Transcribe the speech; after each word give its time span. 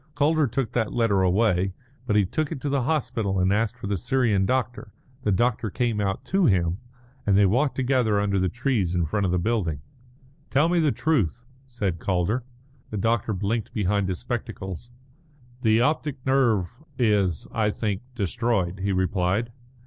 Calder 0.15 0.47
took 0.47 0.71
that 0.71 0.91
letter 0.95 1.21
away. 1.21 1.73
But 2.07 2.15
he 2.15 2.25
took 2.25 2.51
it 2.51 2.59
to 2.61 2.69
the 2.69 2.81
hospital 2.81 3.37
and 3.39 3.53
asked 3.53 3.77
for 3.77 3.85
the 3.85 3.97
Syrian 3.97 4.47
doctor. 4.47 4.91
The 5.21 5.31
doctor 5.31 5.69
came 5.69 6.01
out 6.01 6.25
to 6.25 6.47
him, 6.47 6.79
and 7.23 7.37
they 7.37 7.45
walked 7.45 7.75
together 7.75 8.19
under 8.19 8.39
the 8.39 8.49
trees 8.49 8.95
in 8.95 9.05
front 9.05 9.27
of 9.27 9.31
the 9.31 9.37
building. 9.37 9.81
"Tell 10.49 10.69
me 10.69 10.79
the 10.79 10.91
truth," 10.91 11.45
said 11.67 11.99
Calder. 11.99 12.43
The 12.89 12.97
doctor 12.97 13.31
blinked 13.33 13.75
behind 13.75 14.09
his 14.09 14.17
spectacles. 14.17 14.89
"The 15.61 15.81
optic 15.81 16.25
nerve 16.25 16.77
is, 16.97 17.47
I 17.53 17.69
think, 17.69 18.01
destroyed," 18.15 18.79
he 18.79 18.91
replied. 18.91 19.51